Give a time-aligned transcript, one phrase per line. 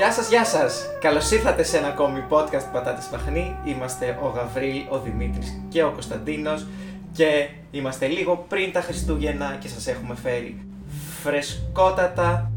[0.00, 0.86] Γεια σας, γεια σας!
[1.00, 3.56] Καλώς ήρθατε σε ένα ακόμη podcast Πατάτες Παχνή.
[3.64, 6.66] Είμαστε ο Γαβρίλ, ο Δημήτρης και ο Κωνσταντίνος
[7.12, 10.66] και είμαστε λίγο πριν τα Χριστούγεννα και σας έχουμε φέρει
[11.22, 12.50] φρεσκότατα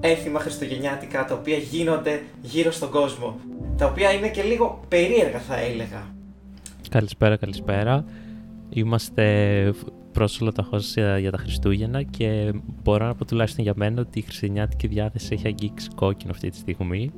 [0.00, 3.40] έθιμα χριστουγεννιάτικα τα οποία γίνονται γύρω στον κόσμο.
[3.76, 6.06] Τα οποία είναι και λίγο περίεργα θα έλεγα.
[6.90, 8.04] Καλησπέρα, καλησπέρα.
[8.68, 9.24] Είμαστε
[10.18, 14.86] πρόσωπα τα για τα Χριστούγεννα και μπορώ να πω τουλάχιστον για μένα ότι η χριστουγεννιάτικη
[14.86, 17.12] διάθεση έχει αγγίξει κόκκινο αυτή τη στιγμή.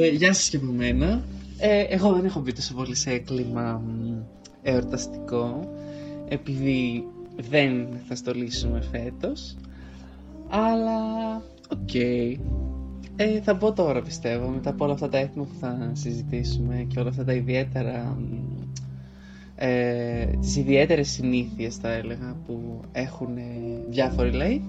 [0.00, 1.22] Ε, γεια σας και από μένα.
[1.58, 3.82] Ε, εγώ δεν έχω μπει τόσο πολύ σε κλίμα
[4.62, 5.74] εορταστικό
[6.28, 7.04] επειδή
[7.50, 9.56] δεν θα στολίσουμε φέτος
[10.48, 11.00] αλλά
[11.70, 11.94] οκ
[13.16, 17.00] ε, θα μπω τώρα πιστεύω μετά από όλα αυτά τα έθιμα που θα συζητήσουμε και
[17.00, 18.16] όλα αυτά τα ιδιαίτερα
[19.56, 23.38] ε, τις ιδιαίτερες συνήθειες θα έλεγα που έχουν
[23.88, 24.62] διάφοροι λαοί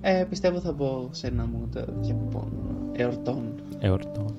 [0.00, 2.52] ε, πιστεύω θα μπω σε ένα mood λοιπόν,
[2.92, 3.62] εορτών.
[3.78, 4.34] Εορτών.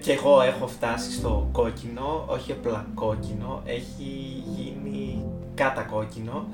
[0.00, 6.46] Και εγώ έχω φτάσει στο κόκκινο, όχι απλά κόκκινο, έχει γίνει κατακόκκινο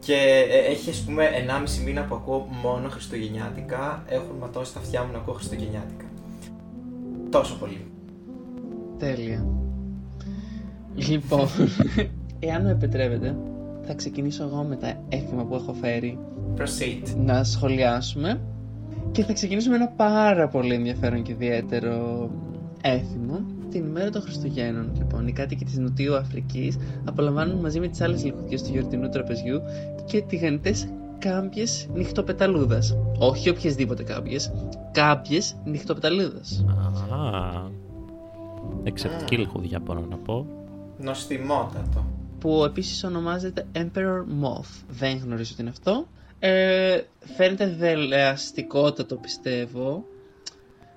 [0.00, 1.28] και ε, έχει ας πούμε
[1.80, 6.04] 1,5 μήνα που ακούω μόνο χριστουγεννιάτικα, έχουν ματώσει τα αυτιά μου να ακούω χριστουγεννιάτικα.
[7.30, 7.86] Τόσο πολύ.
[8.98, 9.61] Τέλεια.
[10.94, 11.46] Λοιπόν,
[12.48, 13.36] εάν με επιτρέπετε,
[13.82, 16.18] θα ξεκινήσω εγώ με τα έθιμα που έχω φέρει.
[16.58, 17.16] Proceed.
[17.16, 18.40] Να σχολιάσουμε.
[19.12, 22.30] Και θα ξεκινήσουμε ένα πάρα πολύ ενδιαφέρον και ιδιαίτερο
[22.82, 23.40] έθιμο.
[23.70, 28.24] Την ημέρα των Χριστουγέννων, λοιπόν, οι κάτοικοι της Νοτιού Αφρικής απολαμβάνουν μαζί με τις άλλες
[28.24, 29.60] λιχουδιέ του γιορτινού τραπεζιού
[30.04, 32.96] και τηγανιτές κάμπιες νυχτοπεταλούδας.
[33.18, 34.52] Όχι οποιασδήποτε κάμπιες,
[34.92, 36.64] κάμπιες νυχτοπεταλούδας.
[37.10, 37.70] Α,
[38.82, 40.46] εξαιρετική λιχουδιά μπορώ να πω.
[41.02, 42.06] Νοστιμότατο.
[42.38, 44.82] Που επίσης ονομάζεται Emperor Moth.
[44.88, 46.06] Δεν γνωρίζω τι είναι αυτό.
[46.38, 47.00] Ε,
[47.36, 50.04] φαίνεται δελεαστικότατο πιστεύω.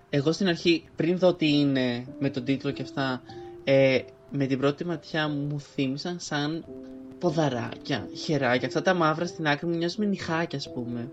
[0.09, 3.21] Εγώ στην αρχή, πριν δω τι είναι με τον τίτλο και αυτά,
[3.63, 3.99] ε,
[4.31, 6.65] με την πρώτη ματιά μου θύμισαν σαν
[7.19, 8.67] ποδαράκια, χεράκια.
[8.67, 11.11] Αυτά τα μαύρα στην άκρη μου μοιάζουν με νυχάκια, ας πούμε.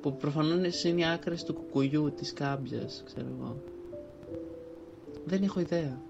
[0.00, 3.62] Που προφανώς είναι οι άκρες του κουκουλιού, της κάμπιας, ξέρω εγώ.
[5.24, 6.00] Δεν έχω ιδέα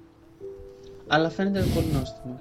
[1.12, 2.40] αλλά φαίνεται πολύ νόστιμο.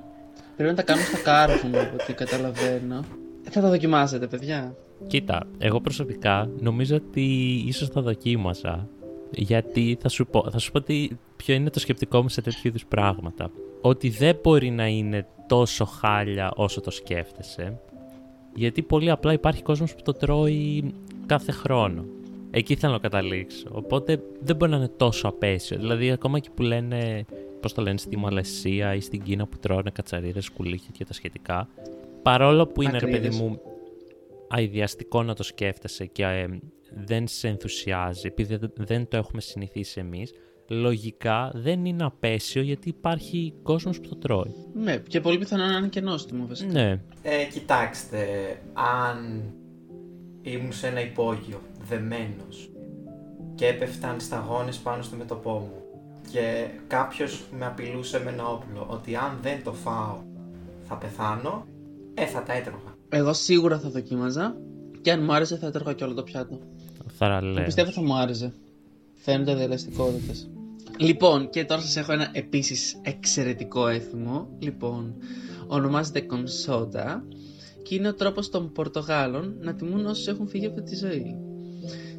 [0.55, 3.03] Πρέπει να τα κάνουμε στα κάρφου μου, από ό,τι καταλαβαίνω.
[3.49, 4.75] Θα τα δοκιμάσετε, παιδιά.
[5.07, 7.23] Κοίτα, εγώ προσωπικά νομίζω ότι
[7.67, 8.87] ίσως θα δοκίμασα.
[9.31, 12.61] Γιατί θα σου πω, θα σου πω ότι ποιο είναι το σκεπτικό μου σε τέτοιου
[12.63, 13.51] είδους πράγματα.
[13.81, 17.79] Ότι δεν μπορεί να είναι τόσο χάλια όσο το σκέφτεσαι.
[18.55, 20.93] Γιατί πολύ απλά υπάρχει κόσμος που το τρώει
[21.25, 22.05] κάθε χρόνο.
[22.51, 23.67] Εκεί θέλω να καταλήξω.
[23.71, 25.77] Οπότε δεν μπορεί να είναι τόσο απέσιο.
[25.77, 27.25] Δηλαδή, ακόμα και που λένε
[27.59, 31.69] πώς το λένε, στη Μαλαισία ή στην Κίνα που τρώνε κατσαρίδες, κουλίχια και τα σχετικά.
[32.21, 33.61] Παρόλο που είναι, ρε παιδί μου,
[34.49, 36.47] αειδιαστικό να το σκέφτεσαι και ε,
[37.05, 40.33] δεν σε ενθουσιάζει, επειδή δεν το έχουμε συνηθίσει εμείς,
[40.67, 44.53] λογικά δεν είναι απέσιο γιατί υπάρχει κόσμος που το τρώει.
[44.73, 46.71] Ναι, και πολύ πιθανό να είναι και νόστιμο βασικά.
[46.71, 47.01] Ναι.
[47.21, 48.27] Ε, κοιτάξτε,
[48.73, 49.43] αν
[50.41, 52.69] ήμουν σε ένα υπόγειο, δεμένος,
[53.55, 55.89] και έπεφταν σταγόνες πάνω στο μετωπό μου
[56.31, 60.17] και κάποιος με απειλούσε με ένα όπλο ότι αν δεν το φάω
[60.83, 61.65] θα πεθάνω,
[62.13, 62.95] ε, θα τα έτρωγα.
[63.09, 64.55] Εγώ σίγουρα θα δοκίμαζα
[65.01, 66.59] και αν μου άρεσε θα έτρωγα και όλο το πιάτο.
[67.17, 67.63] Θαραλέ.
[67.63, 68.53] Πιστεύω θα μου άρεσε.
[69.13, 70.33] Φαίνονται διαλεστικότητε.
[70.97, 74.47] Λοιπόν, και τώρα σας έχω ένα επίσης εξαιρετικό έθιμο.
[74.59, 75.15] Λοιπόν,
[75.67, 77.23] ονομάζεται κονσόντα
[77.83, 81.48] και είναι ο τρόπος των Πορτογάλων να τιμούν όσους έχουν φύγει από τη ζωή.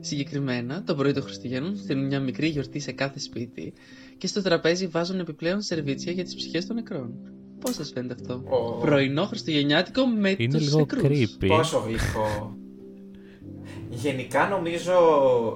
[0.00, 3.72] Συγκεκριμένα, το πρωί των Χριστουγέννων στείλουν μια μικρή γιορτή σε κάθε σπίτι
[4.18, 7.12] και στο τραπέζι βάζουν επιπλέον σερβίτσια για τις ψυχές των νεκρών.
[7.60, 8.80] Πώς σας φαίνεται αυτό, oh.
[8.80, 11.02] Πρωινό Χριστουγεννιάτικο με Είναι λίγο νεκρούς.
[11.02, 11.46] creepy.
[11.46, 12.56] Πόσο γλυκό.
[13.90, 14.92] Γενικά νομίζω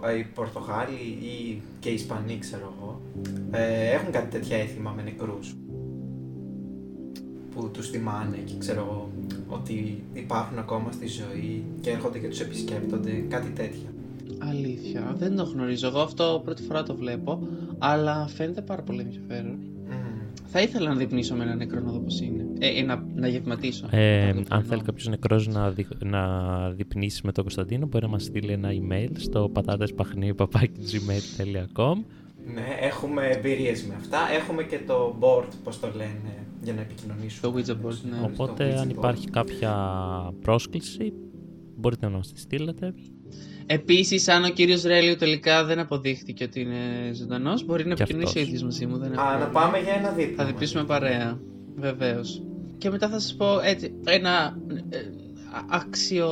[0.04, 3.00] ε, οι Πορτογάλοι ή και οι Ισπανοί, ξέρω εγώ,
[3.50, 5.54] ε, έχουν κάτι τέτοια έθιμα με νεκρούς
[7.54, 9.10] που τους θυμάνε και ξέρω εγώ
[9.48, 13.93] ότι υπάρχουν ακόμα στη ζωή και έρχονται και τους επισκέπτονται, κάτι τέτοια.
[14.48, 15.86] Αλήθεια, δεν το γνωρίζω.
[15.86, 17.48] Εγώ αυτό πρώτη φορά το βλέπω,
[17.78, 19.58] αλλά φαίνεται πάρα πολύ ενδιαφέρον.
[20.56, 22.46] Θα ήθελα να διπνήσω με ένα νεκρό να δω πώς είναι.
[22.58, 23.86] Ε, ε, να, να γευματίσω.
[23.90, 28.22] Ε, αν θέλει κάποιος νεκρός να, δι, να διπνήσει με τον Κωνσταντίνο, μπορεί να μας
[28.22, 31.96] στείλει ένα email στο πατάτεσπαχνί.gmail.com
[32.54, 34.18] Ναι, έχουμε εμπειρίες με αυτά.
[34.40, 37.52] Έχουμε και το board, πώς το λένε, για να επικοινωνήσουμε.
[37.52, 38.20] Το Ouija board, ναι.
[38.24, 39.74] Οπότε, αν υπάρχει κάποια
[40.40, 41.12] πρόσκληση,
[41.76, 42.94] μπορείτε να μας τη στείλετε.
[43.66, 48.40] Επίσης, αν ο κύριος Ρέλιο τελικά δεν αποδείχτηκε ότι είναι ζωντανός, μπορεί να επικοινωνήσει ο
[48.40, 48.98] ίδιος μαζί μου.
[48.98, 50.34] Δεν Α, να πάμε για ένα δίπλα.
[50.36, 51.38] Θα διπλήσουμε παρέα.
[51.76, 52.42] Βεβαίως.
[52.78, 54.56] Και μετά θα σας πω έτσι, ένα
[54.90, 54.98] ε,
[55.68, 56.28] άξιο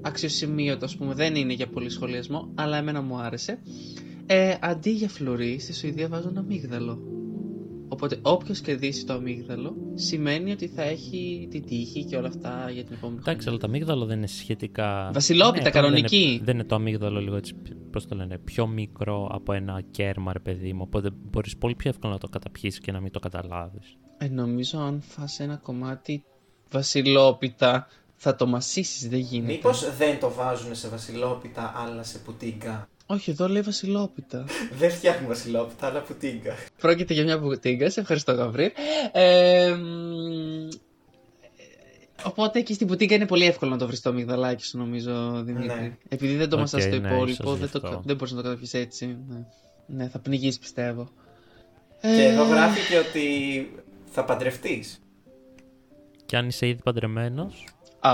[0.00, 3.58] αξιοσημείωτο, ας πούμε, δεν είναι για πολύ σχολιασμό, αλλά εμένα μου άρεσε.
[4.26, 6.98] Ε, αντί για φλουρί, στη Σουηδία βάζουν αμύγδαλο.
[7.92, 12.84] Οπότε όποιος κερδίσει το αμύγδαλο σημαίνει ότι θα έχει την τύχη και όλα αυτά για
[12.84, 15.10] την επόμενη Εντάξει, αλλά το αμύγδαλο δεν είναι σχετικά.
[15.14, 16.16] Βασιλόπιτα, Ναι, κανονική.
[16.16, 17.54] Δεν είναι, δεν είναι το αμύγδαλο λίγο έτσι,
[17.90, 20.82] πώς το λένε, πιο μικρό από ένα κέρμα, ρε παιδί μου.
[20.82, 23.96] Οπότε μπορείς πολύ πιο εύκολα να το καταπιείς και να μην το καταλάβεις.
[24.18, 26.24] Ε, νομίζω αν φας ένα κομμάτι
[26.70, 29.52] βασιλόπιτα θα το μασήσεις, δεν γίνεται.
[29.52, 34.44] Μήπως δεν το βάζουν σε βασιλόπιτα, αλλά σε πουτίγκα; Όχι, εδώ λέει βασιλόπιτα.
[34.78, 36.54] δεν φτιάχνουν βασιλόπιτα, αλλά πουτίγκα.
[36.80, 38.70] Πρόκειται για μια πουτίγκα, σε ευχαριστώ Γαβρίλ.
[39.12, 40.68] Ε, μ,
[42.24, 45.66] οπότε και στην πουτίγκα είναι πολύ εύκολο να το βρεις το αμυγδαλάκι σου, νομίζω, Δημήτρη.
[45.66, 45.96] Ναι.
[46.08, 48.02] Επειδή δεν το Οκ, μασάς το ναι, υπόλοιπο, ίσως δεν, γι' το, αυτό.
[48.04, 49.18] δεν μπορείς να το καταπιείς έτσι.
[49.28, 49.44] Ναι,
[49.86, 51.08] ναι θα πνιγείς πιστεύω.
[52.00, 53.26] Και Ε, εδώ γράφει και ότι
[54.10, 55.00] θα παντρευτείς.
[56.26, 57.66] Και αν είσαι ήδη παντρεμένος.
[58.00, 58.10] Α,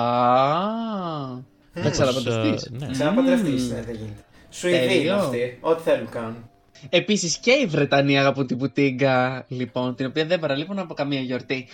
[1.73, 2.71] θα ξαναπαντρευτείς.
[2.71, 2.89] ναι.
[2.91, 3.75] Ξαναπαντρευτείς, Μμμ.
[3.75, 4.23] ναι, δεν γίνεται.
[4.59, 5.15] Σουηδοί είναι Τέλειο.
[5.15, 5.59] αυτοί.
[5.61, 6.51] Ό,τι θέλουν κάνουν.
[6.89, 11.67] Επίσης και οι Βρετανοί αγαπούν την πουτίγκα, λοιπόν, την οποία δεν παραλείπουν από καμία γιορτή.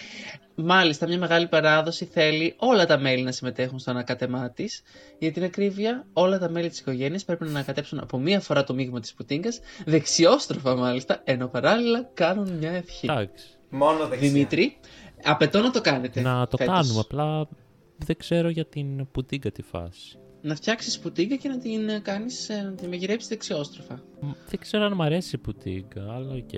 [0.54, 4.82] Μάλιστα, μια μεγάλη παράδοση θέλει όλα τα μέλη να συμμετέχουν στο ανακάτεμά της.
[5.18, 8.74] Για την ακρίβεια, όλα τα μέλη της οικογένειας πρέπει να ανακατέψουν από μία φορά το
[8.74, 9.50] μείγμα της πουτίγκας,
[9.84, 13.06] δεξιόστροφα μάλιστα, ενώ παράλληλα κάνουν μια ευχή.
[13.10, 13.46] Εντάξει.
[13.70, 14.28] Μόνο δεξιά.
[14.28, 14.76] Δημήτρη,
[15.24, 16.20] απαιτώ να το κάνετε.
[16.20, 16.74] Να το φέτος.
[16.74, 17.00] κάνουμε.
[17.00, 17.48] Απλά
[17.96, 20.18] δεν ξέρω για την πουτίγκα τη φάση.
[20.46, 24.02] Να φτιάξεις πουτίγκα και να την κάνεις, να την μαγειρέψεις δεξιόστροφα.
[24.20, 26.52] Μ, Δεν ξέρω αν μου αρέσει η πουτίγκα, αλλά οκ.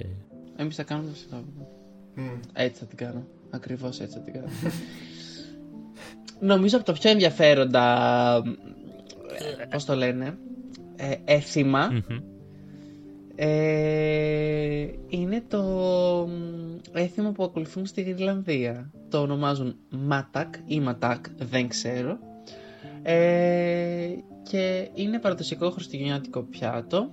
[0.57, 1.45] Εμείς θα κάνουμε δεξιόστροφα.
[2.15, 2.41] Μμ.
[2.53, 3.27] Έτσι θα την κάνω.
[3.51, 4.47] Ακριβώς έτσι θα την κάνω.
[6.53, 8.43] Νομίζω από το πιο ενδιαφέροντα.
[9.71, 10.39] Πώς το λένε.
[10.97, 11.91] Ε, έθιμα.
[11.91, 12.21] Μμμ.
[13.35, 15.63] Ε, είναι το
[16.29, 18.91] μ, έθιμο που ακολουθούν στη Γρυλανδία.
[19.09, 22.19] Το ονομάζουν Μάτακ ή Ματάκ, δεν ξέρω.
[23.09, 24.09] Ε,
[24.51, 27.09] και είναι παραδοσιακό χριστουγεννιάτικο πιάτο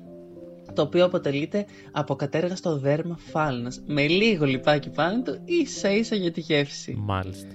[0.73, 6.31] το οποίο αποτελείται από κατέργαστο δέρμα φάλνας με λίγο λιπάκι πάνω του ίσα ίσα για
[6.31, 6.95] τη γεύση.
[6.99, 7.47] Μάλιστα.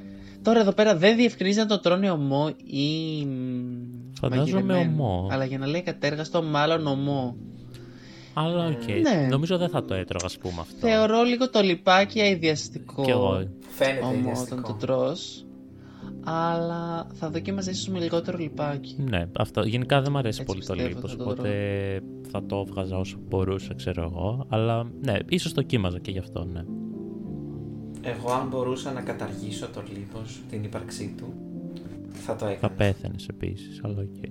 [0.43, 5.03] Τώρα εδώ πέρα δεν διευκρινίζει αν το τρώνε ωμό ή μ, Φαντάζομαι μαγειρεμένο.
[5.05, 5.29] ωμό.
[5.31, 7.37] Αλλά για να λέει ακατέργαστο μάλλον ωμό.
[8.35, 8.89] Αλλά οκ.
[9.03, 9.27] Ναι.
[9.31, 10.87] Νομίζω δεν θα το έτρωγα, ας πούμε αυτό.
[10.87, 13.03] Θεωρώ λίγο το λιπάκι αηδιαστικό.
[13.05, 13.49] Κι εγώ.
[13.69, 14.63] Φαίνεται Ωμό όταν αηδιαστικό.
[14.63, 15.47] το τρως.
[16.31, 18.97] Αλλά θα δοκίμαζα ίσως με λιγότερο λιπάκι.
[19.11, 19.63] Ναι, αυτό.
[19.63, 21.51] Γενικά δεν μου αρέσει Έτσι πολύ το πιστεύω, λίπος, θα το οπότε
[22.31, 24.47] θα το έβγαζα όσο μπορούσα, ξέρω εγώ.
[24.49, 26.65] Αλλά ναι, ίσως το δοκίμαζα και γι' αυτό, ναι.
[28.03, 31.35] Εγώ αν μπορούσα να καταργήσω το λίπος, την ύπαρξή του,
[32.13, 32.75] θα το Θα έκανα.
[32.75, 34.25] πέθαινες επίσης, αλλά οκ.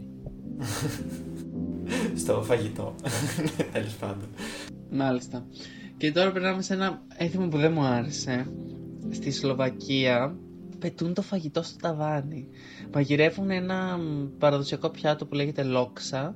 [2.21, 2.95] Στο φαγητό.
[3.73, 4.27] Τέλος πάντων.
[4.91, 5.45] Μάλιστα.
[5.97, 8.51] Και τώρα περνάμε σε ένα έθιμο που δεν μου άρεσε.
[9.09, 10.35] Στη Σλοβακία
[10.79, 12.47] πετούν το φαγητό στο ταβάνι.
[12.93, 16.35] Μαγειρεύουν ένα μ, παραδοσιακό πιάτο που λέγεται λόξα,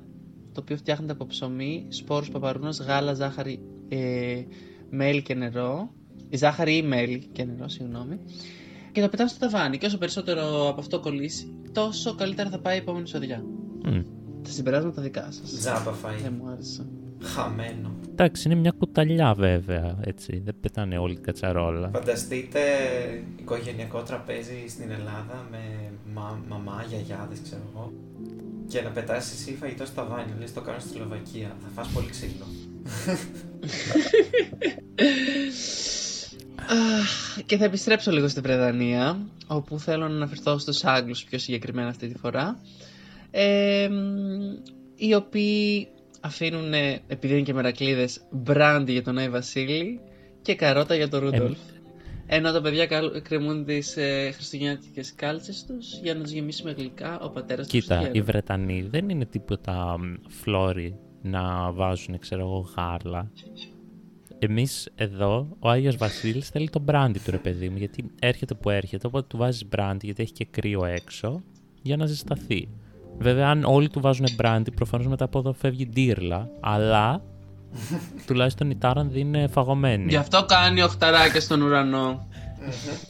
[0.52, 4.42] το οποίο φτιάχνεται από ψωμί, σπόρους παπαρούνας, γάλα, ζάχαρη, ε,
[4.90, 5.90] μέλι και νερό.
[6.28, 8.18] Η ζάχαρη ή μέλι και νερό, συγγνώμη.
[8.92, 9.78] Και το πετάνε στο ταβάνι.
[9.78, 13.44] Και όσο περισσότερο από αυτό κολλήσει, τόσο καλύτερα θα πάει η επόμενη σοδιά.
[13.84, 14.00] Μμ.
[14.42, 15.58] Τα συμπεράσματα δικά σας.
[15.58, 16.16] Τζάμπα φάει.
[16.16, 16.86] Δεν μου άρεσε.
[17.22, 17.91] Χαμένο.
[18.12, 20.42] Εντάξει, είναι μια κουταλιά βέβαια, έτσι.
[20.44, 21.90] Δεν πετάνε όλη την κατσαρόλα.
[21.92, 22.60] Φανταστείτε
[23.38, 25.58] οικογενειακό τραπέζι στην Ελλάδα με
[26.14, 27.92] μα, μαμά, γιαγιάδες, ξέρω εγώ.
[28.68, 31.56] Και να πετάσει εσύ φαγητό στο ταβάνι, λες το κάνω στη Σλοβακία.
[31.62, 32.46] Θα φας πολύ ξύλο.
[36.68, 41.88] Αχ, Και θα επιστρέψω λίγο στη Βρετανία, όπου θέλω να αναφερθώ στους Άγγλους πιο συγκεκριμένα
[41.88, 42.60] αυτή τη φορά,
[43.30, 44.00] ε, μ,
[44.96, 45.88] οι οποίοι
[46.24, 50.00] αφήνουν, ε, επειδή είναι και μερακλείδες, μπράντι για τον Άι Βασίλη
[50.42, 51.58] και καρότα για τον Ρούντολφ.
[52.26, 56.70] Ενώ τα παιδιά καλ- κρεμούν τις ε, χριστουγεννιάτικες κάλτσες τους για να τους γεμίσει με
[56.72, 58.24] γλυκά ο πατέρας τους Κοίτα, οι Χριστουγέννων.
[58.24, 63.30] Βρετανοί δεν είναι τίποτα μ, φλόροι να βάζουν, ξέρω εγώ, γάρλα.
[64.38, 68.70] Εμείς εδώ, ο Άγιος Βασίλης θέλει το μπράντι του ρε παιδί μου, γιατί έρχεται που
[68.70, 71.42] έρχεται, οπότε του βάζεις μπράντι γιατί έχει και κρύο έξω,
[71.82, 72.68] για να ζεσταθεί.
[73.18, 77.22] Βέβαια, αν όλοι του βάζουν μπράντι, προφανώς μετά από εδώ φεύγει ντύρλα, αλλά
[78.26, 80.06] τουλάχιστον η Τάρανδη είναι φαγωμένη.
[80.08, 82.26] Γι' αυτό κάνει οχταράκια στον ουρανό.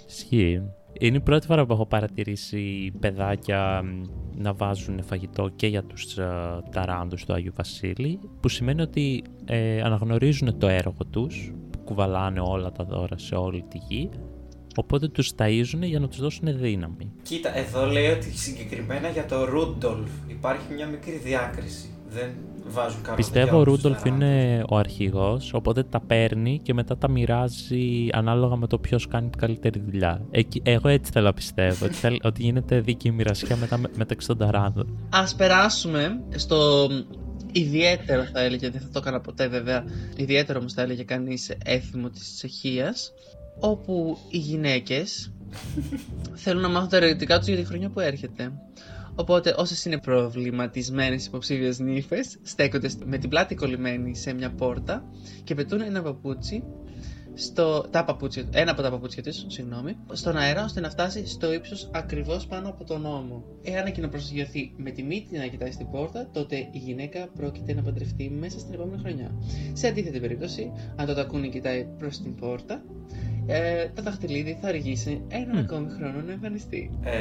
[0.09, 0.63] Ισχύει.
[0.99, 4.03] Είναι η πρώτη φορά που έχω παρατηρήσει παιδάκια μ,
[4.37, 6.29] να βάζουν φαγητό και για τους ε,
[6.71, 12.73] ταράνδους του Άγιου Βασίλη, που σημαίνει ότι ε, αναγνωρίζουν το έργο τους, που κουβαλάνε όλα
[12.73, 14.11] τα δώρα σε όλη τη γη,
[14.77, 17.13] οπότε τους ταΐζουν για να τους δώσουν δύναμη.
[17.23, 21.87] Κοίτα, εδώ λέει ότι συγκεκριμένα για το Ρούντολφ υπάρχει μια μικρή διάκριση.
[22.09, 22.31] Δεν,
[22.67, 28.09] βάζουν κάποιο Πιστεύω ο Ρούντολφ είναι ο αρχηγός, οπότε τα παίρνει και μετά τα μοιράζει
[28.13, 30.23] ανάλογα με το ποιος κάνει την καλύτερη δουλειά.
[30.31, 34.39] Εκεί, εγώ έτσι θέλω να πιστεύω, ότι, θέλ- ότι γίνεται δίκαιη μοιρασιά μετά, μεταξύ των
[34.39, 34.99] ταράνδων.
[35.11, 36.89] Ας περάσουμε στο
[37.53, 39.85] ιδιαίτερο θα έλεγε, δεν θα το έκανα ποτέ βέβαια,
[40.17, 43.13] ιδιαίτερο όμως θα έλεγε κανείς έθιμο της Τσεχίας,
[43.61, 45.33] όπου οι γυναίκες
[46.35, 48.53] θέλουν να μάθουν τα ερωτικά τους για τη χρονιά που έρχεται.
[49.15, 55.05] Οπότε όσες είναι προβληματισμένες υποψήφιες νύφες στέκονται με την πλάτη κολλημένη σε μια πόρτα
[55.45, 56.63] και πετούν ένα παπούτσι
[57.35, 61.53] στο, τα παπούτσια, ένα από τα παπούτσια της, συγγνώμη, στον αέρα ώστε να φτάσει στο
[61.53, 63.45] ύψος ακριβώς πάνω από τον ώμο.
[63.63, 67.83] Εάν εκείνο προσγειωθεί με τη μύτη να κοιτάει στην πόρτα, τότε η γυναίκα πρόκειται να
[67.83, 69.31] παντρευτεί μέσα στην επόμενη χρονιά.
[69.73, 72.83] Σε αντίθετη περίπτωση, αν το τακούνι κοιτάει προς την πόρτα,
[73.47, 75.59] ε, το δαχτυλίδι θα αργήσει έναν Μμ.
[75.59, 76.91] ακόμη χρόνο να εμφανιστεί.
[77.05, 77.13] Ε,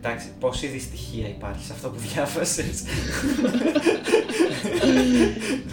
[0.00, 2.84] εντάξει, πόση δυστυχία υπάρχει σε αυτό που διάβασες.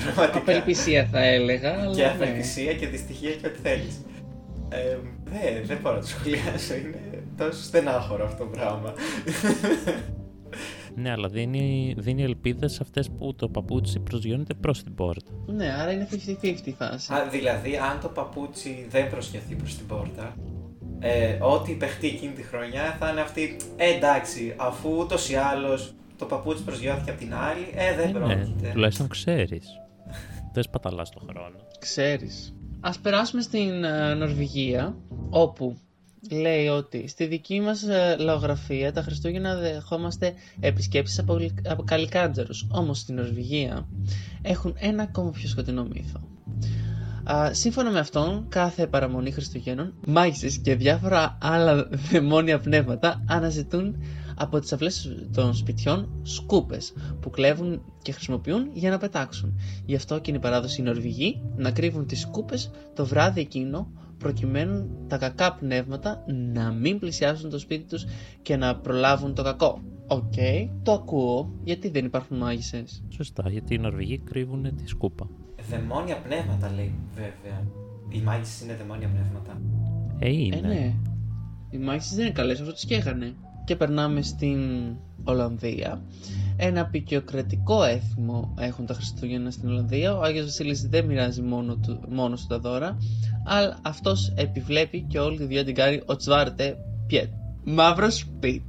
[0.03, 0.37] Πραγματικά.
[0.37, 2.09] Απελπισία θα έλεγα, αλλά Και ναι.
[2.09, 4.01] απελπισία και δυστυχία και ό,τι θέλεις.
[4.69, 8.93] Ε, δεν, δεν μπορώ να το σχολιάσω, είναι τόσο στενάχωρο αυτό το πράγμα.
[10.95, 15.31] Ναι, αλλά δίνει, δίνει ελπίδες σε αυτές που το παπούτσι προσγειώνεται προς την πόρτα.
[15.45, 17.13] Ναι, άρα είναι 50-50 η φάση.
[17.13, 20.35] Α, δηλαδή, αν το παπούτσι δεν προσγειωθεί προς την πόρτα,
[20.99, 25.93] ε, ό,τι παιχτεί εκείνη τη χρονιά θα είναι αυτή, ε, εντάξει, αφού ούτως ή άλλως
[26.17, 28.69] το παπούτσι προσγειώθηκε από την άλλη, ε, δεν Ε, ναι, πρόκειται.
[28.73, 29.67] τουλάχιστον ξέρεις.
[30.53, 31.55] δεν σπαταλάς το χρόνο.
[31.79, 32.53] Ξέρεις.
[32.79, 34.95] Ας περάσουμε στην ε, Νορβηγία,
[35.29, 35.77] όπου
[36.29, 42.67] λέει ότι στη δική μας ε, λαογραφία τα Χριστούγεννα δεχόμαστε επισκέψεις από, γλυ- από καλικάντζαρους.
[42.71, 43.87] Όμως στην Νορβηγία
[44.41, 46.19] έχουν ένα ακόμα πιο σκοτεινό μύθο.
[47.23, 53.95] Α, σύμφωνα με αυτόν, κάθε παραμονή Χριστουγέννων, μάγισσες και διάφορα άλλα δαιμόνια πνεύματα αναζητούν
[54.35, 59.59] από τις αυλές των σπιτιών σκούπες που κλέβουν και χρησιμοποιούν για να πετάξουν.
[59.85, 63.87] Γι' αυτό και είναι η παράδοση οι Νορβηγοί να κρύβουν τις σκούπες το βράδυ εκείνο
[64.21, 66.23] προκειμένου τα κακά πνεύματα
[66.53, 68.05] να μην πλησιάσουν το σπίτι τους
[68.41, 69.81] και να προλάβουν το κακό.
[70.07, 70.33] Οκ,
[70.83, 71.53] το ακούω.
[71.63, 73.03] Γιατί δεν υπάρχουν μάγισσες.
[73.09, 75.29] Σωστά, γιατί οι Νορβηγοί κρύβουν τη σκούπα.
[75.69, 77.67] Δαιμόνια πνεύματα λέει, βέβαια.
[78.09, 79.61] Οι μάγισσες είναι δαιμόνια πνεύματα.
[80.19, 80.55] Ε, είναι.
[80.55, 80.93] Ε, ναι.
[81.69, 83.33] Οι μάγισσες δεν είναι καλές, αυτό τις καίγανε.
[83.71, 84.59] Και περνάμε στην
[85.23, 86.01] Ολλανδία.
[86.57, 90.17] Ένα αποικιοκρατικό έθιμο έχουν τα Χριστούγεννα στην Ολλανδία.
[90.17, 92.97] Ο Άγιος Βασίλης δεν μοιράζει μόνο του, μόνος του τα δώρα,
[93.45, 97.29] αλλά αυτός επιβλέπει και όλη τη δουλειά την κάνει ο Τσβάρτε Πιέτ.
[97.63, 98.63] Μαύρος σπιτ.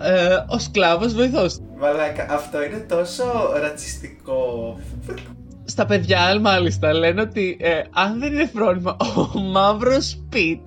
[0.00, 1.64] Ε, ο σκλάβος βοηθός του.
[1.78, 3.24] Μαλάκα, αυτό είναι τόσο
[3.60, 4.76] ρατσιστικό.
[5.64, 8.96] Στα παιδιά, μάλιστα, λένε ότι ε, αν δεν είναι φρόνημα,
[9.34, 10.60] ο μαύρος σπιτ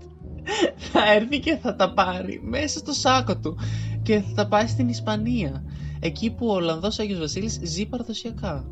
[0.92, 3.58] θα έρθει και θα τα πάρει μέσα στο σάκο του
[4.02, 5.64] και θα τα πάει στην Ισπανία.
[6.00, 8.66] Εκεί που ο Ολλανδός Άγιος Βασίλης ζει παραδοσιακά.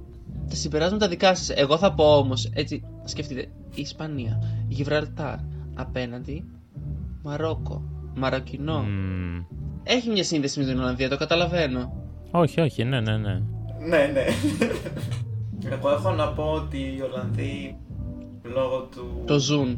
[0.50, 1.50] Τα συμπεράσματα δικά σας.
[1.50, 3.42] Εγώ θα πω όμως, έτσι, σκεφτείτε,
[3.76, 5.38] η Ισπανία, Γιβραλτάρ,
[5.76, 6.46] απέναντι,
[7.24, 7.84] Μαρόκο,
[8.16, 8.82] Μαροκινό.
[8.82, 9.44] Μμμ.
[9.84, 11.94] Έχει μια σύνδεση με την Ολλανδία, το καταλαβαίνω.
[12.32, 13.42] όχι, όχι, ναι, ναι, ναι.
[13.88, 14.26] ναι, ναι.
[15.72, 17.78] Εγώ έχω να πω ότι οι Ολλανδοί
[18.44, 19.24] λόγω του.
[19.26, 19.78] Το ζουν.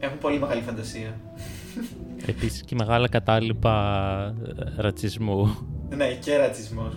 [0.00, 1.20] Έχουν πολύ μεγάλη φαντασία.
[2.26, 4.34] Επίσης και μεγάλα κατάλοιπα
[4.76, 5.56] ε, ρατσισμού.
[5.96, 6.92] Ναι, και ρατσισμό.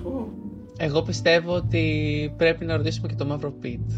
[0.78, 3.92] Εγώ πιστεύω ότι πρέπει να ρωτήσουμε και το μαύρο Πιτ.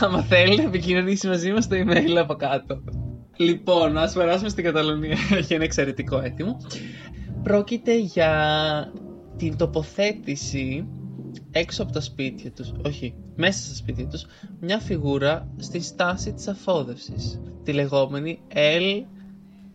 [0.00, 2.82] Άμα θέλει να επικοινωνήσει μαζί μας το email από κάτω.
[3.36, 5.16] Λοιπόν, ας περάσουμε στην Καταλωνία.
[5.38, 6.56] Έχει ένα εξαιρετικό έτοιμο.
[7.42, 8.32] Πρόκειται για
[9.36, 10.86] την τοποθέτηση
[11.52, 14.26] έξω από τα σπίτια τους, όχι, μέσα στα σπίτια τους,
[14.60, 17.40] μια φιγούρα στη στάση της αφόδευσης.
[17.64, 19.02] Τη λεγόμενη El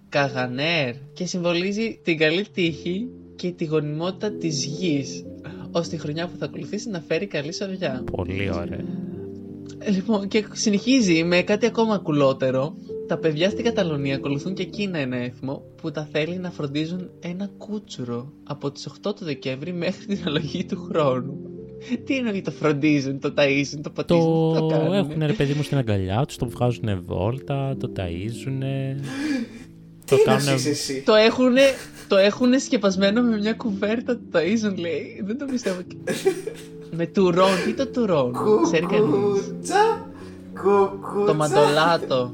[0.10, 5.26] Καγανέρ και συμβολίζει την καλή τύχη και τη γονιμότητα της γης
[5.72, 8.04] ώστε η χρονιά που θα ακολουθήσει να φέρει καλή σαβιά.
[8.12, 8.80] Πολύ ωραία.
[9.80, 12.76] Ε, Λοιπόν, και συνεχίζει με κάτι ακόμα κουλότερο.
[13.08, 17.50] Τα παιδιά στην Καταλωνία ακολουθούν και εκείνα ένα έθιμο που τα θέλει να φροντίζουν ένα
[17.58, 21.57] κούτσουρο από τις 8 του Δεκέμβρη μέχρι την αλλογή του χρόνου.
[22.06, 24.94] Τι εννοεί το φροντίζουν, το ταΐζουν, το ποτίζουν, Το το κάνουν.
[24.94, 28.60] έχουν ρε παιδί μου στην αγκαλιά τους, το βγάζουν βόλτα, το ταΐζουν.
[30.06, 30.46] Τι το κάνουν...
[30.46, 30.66] κάνουν.
[30.66, 31.62] εσύ; Το έχουνε,
[32.08, 35.22] το έχουνε σκεπασμένο με μια κουβέρτα, το ταΐζουν λέει.
[35.26, 35.80] Δεν το πιστεύω.
[36.92, 40.10] με τουρόν, τι το τουρόν, ξέρει κανείς; Κουκούτσα.
[40.54, 41.26] Κουκούτσα.
[41.26, 42.32] Το μαντολάτο.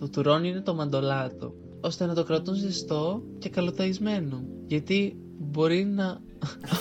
[0.00, 1.54] Το τουρόν είναι το μαντολάτο.
[1.80, 4.44] Ώστε να το κρατούν ζεστό και καλοταϊσμένο.
[4.66, 6.20] Γιατί μπορεί να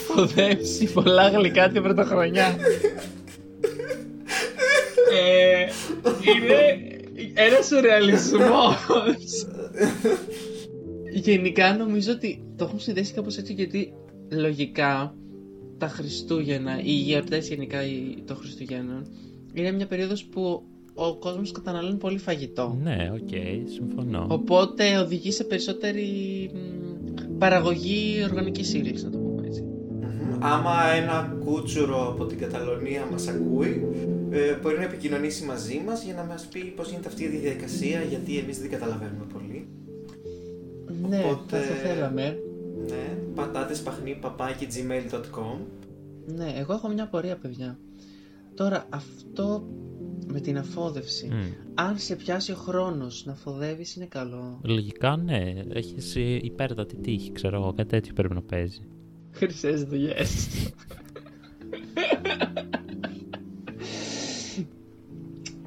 [0.10, 2.56] αποδέψει πολλά γλυκά την πρωτοχρονιά.
[5.14, 5.66] ε,
[6.36, 6.88] είναι
[7.34, 8.76] ένας σουρεαλισμός.
[11.14, 13.94] Γενικά νομίζω ότι το έχουν συνδέσει κάπως έτσι γιατί
[14.32, 15.16] λογικά
[15.78, 19.08] τα Χριστούγεννα, οι γιορτές γενικά οι- των Χριστουγέννων,
[19.54, 20.64] είναι μια περίοδος που
[20.94, 22.78] ο κόσμος καταναλώνει πολύ φαγητό.
[22.84, 23.30] Ναι, οκ,
[23.74, 24.26] συμφωνώ.
[24.30, 26.06] Οπότε οδηγεί σε περισσότερη
[26.54, 29.31] μ, παραγωγή οργανικής ύλης, να το πούμε έτσι.
[29.31, 29.31] Μμμ.
[30.44, 33.88] Άμα ένα κούτσουρο από την Καταλωνία μας ακούει,
[34.30, 38.02] ε, μπορεί να επικοινωνήσει μαζί μας για να μας πει πώς γίνεται αυτή η διαδικασία,
[38.02, 39.68] γιατί εμείς δεν καταλαβαίνουμε πολύ.
[41.10, 42.40] Ναι, Οπότε- θα το θέλαμε.
[42.88, 45.58] Ναι, πατάτεσπαχνή παπάκι gmail.com
[46.26, 47.78] Ναι, εγώ έχω μια απορία, παιδιά.
[48.56, 49.68] Τώρα, αυτό
[50.28, 51.42] με την αφόδευση, Μμ.
[51.74, 54.60] αν σε πιάσει ο χρόνος να αφοδεύεις, είναι καλό.
[54.64, 58.82] Λογικά ναι, έχεις ε, υπέρτατη τύχη, ξέρω εγώ, κάτι τέτοιο πρέπει να παίζει.
[59.32, 60.48] Χρυσές δουλειές.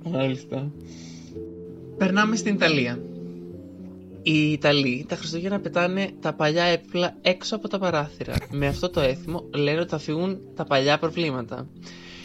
[0.04, 0.70] Μάλιστα.
[1.98, 2.98] Περνάμε στην Ιταλία.
[4.22, 8.34] Οι Ιταλοί τα Χριστούγεννα πετάνε τα παλιά έπιπλα έξω από τα παράθυρα.
[8.50, 11.68] Με αυτό το έθιμο λένε ότι θα φύγουν τα παλιά προβλήματα.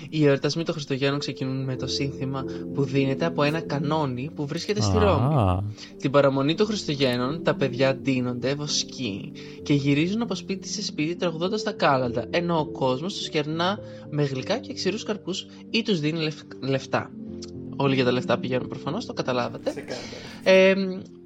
[0.10, 4.82] Οι εορτασμοί των Χριστουγέννων ξεκινούν με το σύνθημα που δίνεται από ένα κανόνι που βρίσκεται
[4.82, 5.34] στη Ρώμη.
[5.36, 5.64] Α,
[5.98, 9.32] Την παραμονή των Χριστουγέννων τα παιδιά ντύνονται βοσκοί
[9.64, 14.24] και γυρίζουν από σπίτι σε σπίτι τραγουδώντας τα κάλαντα, ενώ ο κόσμος τους κερνά με
[14.24, 17.12] γλυκά και ξηρούς καρπούς ή τους δίνει λεφ- λεφτά.
[17.76, 19.70] Όλοι για τα λεφτά πηγαίνουν προφανώς, το καταλάβατε.
[19.70, 20.02] Ξεκάθαρα.
[20.44, 20.74] Ε,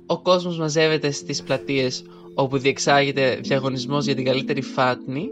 [0.05, 5.29] ο κόσμος μαζεύεται στις πλατείες όπου διεξάγεται διαγωνισμός για την καλύτερη φάτνη.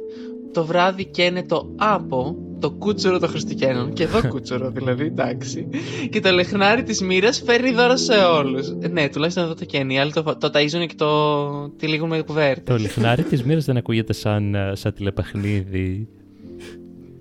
[0.54, 3.94] Το βράδυ καίνε το άπο, το κούτσουρο των Χριστουγέννων.
[3.94, 5.68] Και εδώ κούτσουρο δηλαδή, εντάξει.
[6.10, 8.68] Και το λεχνάρι της μοίρας φέρνει δώρο σε όλους.
[8.82, 9.94] Ε, Ναι, τουλάχιστον εδώ το καίνει.
[9.94, 12.64] Οι άλλοι το, το ταΐζουν και το τυλίγουν με κουβέρτες.
[12.64, 16.08] το λιχνάρι της μοίρας δεν ακούγεται σαν, ε, σαν τηλεπαιχνίδι.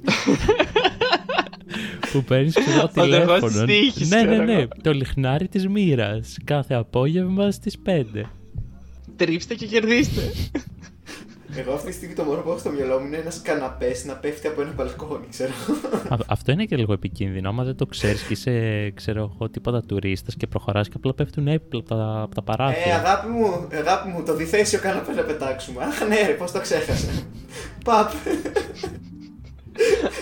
[2.12, 3.50] που παίρνεις ξέρω, Όταν εγώ τηλέφωνο.
[3.52, 4.52] στις τύχεις, ναι, ναι, ξέρω ναι.
[4.52, 4.68] εγώ.
[4.82, 6.36] Το λιχνάρι της μοίρας.
[6.44, 8.02] Κάθε απόγευμα στις 5.
[9.16, 10.20] Τρίψτε και κερδίστε.
[11.56, 14.14] Εγώ αυτή τη στιγμή το μόνο που έχω στο μυαλό μου είναι ένας καναπές να
[14.14, 15.50] πέφτει από ένα μπαλκόνι, ξέρω.
[16.08, 17.48] Α, αυτό είναι και λίγο επικίνδυνο.
[17.48, 21.48] Άμα δεν το ξέρεις και είσαι, ξέρω εγώ, τίποτα τουρίστας και προχωράς και απλά πέφτουν
[21.48, 22.94] έπιπλα από τα, από τα Ε, παράθυρα.
[22.96, 25.84] αγάπη μου, αγάπη μου, το διθέσιο καναπές να πετάξουμε.
[25.84, 27.08] Αχ, ναι, ρε, πώς το ξέχασα.
[27.84, 28.10] Παπ.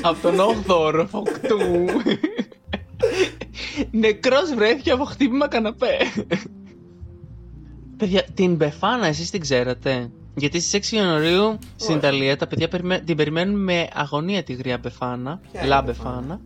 [0.02, 1.58] από τον 8ο όροφο του.
[3.90, 5.96] Νεκρός βρέθηκε από χτύπημα καναπέ.
[7.98, 11.98] Παιδιά, την Μπεφάνα εσείς την ξέρατε; Γιατί στις 6 Ιανουαρίου στην Όχι.
[11.98, 15.82] Ιταλία τα παιδιά περιμέ- την περιμένουν με αγωνία τη γριά Μπεφάνα, Ποια είναι Λα η
[15.84, 16.40] Μπεφάνα; Μπεφάνα,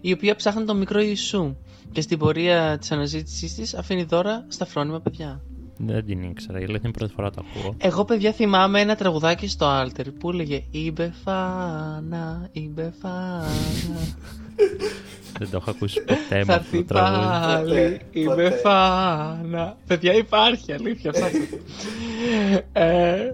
[0.00, 1.56] η οποία ψάχνει τον μικρό Ιησού
[1.92, 5.40] και στην πορεία της αναζήτησής της αφήνει δώρα στα φρόνιμα παιδιά.
[5.82, 6.58] Δεν την ήξερα.
[6.58, 7.74] Η αλήθεια είναι η πρώτη φορά το ακούω.
[7.78, 13.46] Εγώ, παιδιά, θυμάμαι ένα τραγουδάκι στο Alter που έλεγε Η Μπεφάνα, η Μπεφάνα.
[15.38, 17.26] δεν το έχω ακούσει ποτέ με Θα αυτό έρθει το τραγούδι.
[17.26, 18.42] πάλι Ποτέ, η ποτέ.
[18.42, 19.76] Μπεφάνα.
[19.86, 21.10] Παιδιά, υπάρχει αλήθεια.
[21.10, 21.48] ψάξτε.
[22.72, 23.32] ε,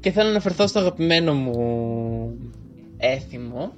[0.00, 2.38] και θέλω να αναφερθώ στο αγαπημένο μου
[2.96, 3.72] έθιμο.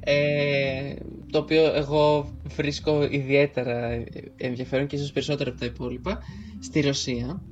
[0.00, 0.94] Ε,
[1.30, 4.04] το οποίο εγώ βρίσκω ιδιαίτερα
[4.36, 6.22] ενδιαφέρον και ίσως περισσότερο από τα υπόλοιπα
[6.60, 7.42] στη Ρωσία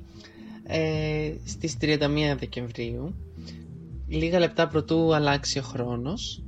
[0.63, 1.97] ε, στις 31
[2.39, 3.15] Δεκεμβρίου
[4.07, 6.43] λίγα λεπτά πρωτού αλλάξει ο χρόνος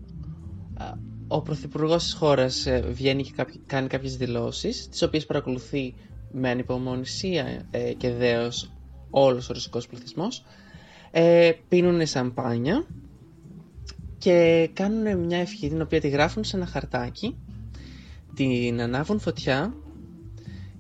[0.78, 0.86] α,
[1.28, 5.94] ο Πρωθυπουργός της χώρας ε, βγαίνει και κάποι- κάνει κάποιες δηλώσεις τις οποίες παρακολουθεί
[6.32, 8.72] με ανυπομονησία ε, και δέος
[9.10, 10.44] όλος ο ρωσικός πληθυσμός
[11.12, 12.86] ε, πίνουνε σαμπάνια
[14.18, 17.36] και κάνουν μια ευχή την οποία τη γράφουν σε ένα χαρτάκι
[18.36, 19.74] την ανάβουν φωτιά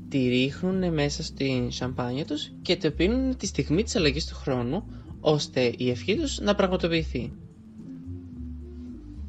[0.09, 4.83] τη ρίχνουν μέσα στην σαμπάνια τους και το πίνουν τη στιγμή της αλλαγής του χρόνου
[5.19, 7.31] ώστε η ευχή τους να πραγματοποιηθεί.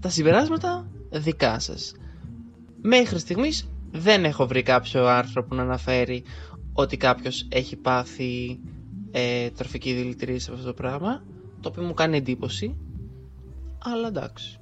[0.00, 1.94] Τα συμπεράσματα δικά σας.
[2.82, 6.22] Μέχρι στιγμής δεν έχω βρει κάποιο άρθρο που να αναφέρει
[6.72, 8.60] ότι κάποιος έχει πάθει
[9.10, 11.22] ε, τροφική δηλητηρίαση από αυτό το πράγμα
[11.60, 12.76] το οποίο μου κάνει εντύπωση
[13.78, 14.58] αλλά εντάξει.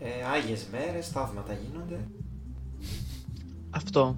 [0.00, 2.08] Ε, Άγιες μέρες, θαύματα γίνονται.
[3.70, 4.16] Αυτό.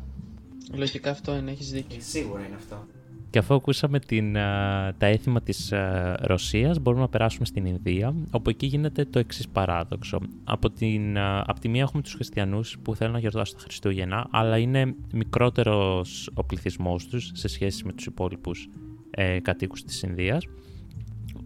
[0.74, 2.00] Λογικά αυτό είναι, έχεις Ε, δίκιο.
[2.00, 2.86] σίγουρα είναι αυτό.
[3.32, 8.14] Και αφού ακούσαμε την, α, τα έθιμα της α, Ρωσίας, μπορούμε να περάσουμε στην Ινδία,
[8.30, 10.18] όπου εκεί γίνεται το εξής παράδοξο.
[10.44, 14.26] Από, την, α, από τη μία έχουμε τους χριστιανούς που θέλουν να γιορτάσουν τα Χριστούγεννα,
[14.30, 18.68] αλλά είναι μικρότερος ο πληθυσμός τους σε σχέση με τους υπόλοιπους
[19.10, 20.44] ε, κατοίκους της Ινδίας.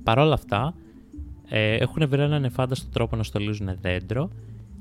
[0.03, 0.75] Παρ' όλα αυτά,
[1.49, 4.31] ε, έχουν βρει έναν εφάνταστο τρόπο να στολίζουν δέντρο